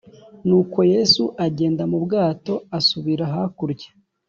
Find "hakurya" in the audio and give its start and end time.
3.33-3.89